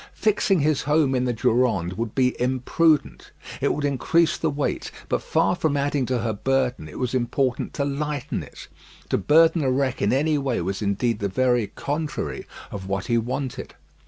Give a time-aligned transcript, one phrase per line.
[0.15, 3.29] Fixing his home in the Durande would be imprudent.
[3.61, 7.71] It would increase the weight; but far from adding to her burden, it was important
[7.75, 8.67] to lighten it.
[9.09, 13.19] To burden the wreck in any way was indeed the very contrary of what he
[13.19, 13.75] wanted.